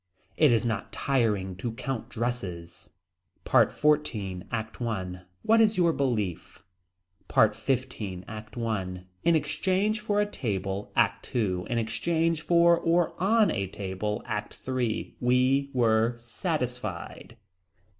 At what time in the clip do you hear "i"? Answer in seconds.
4.81-5.21, 8.57-9.03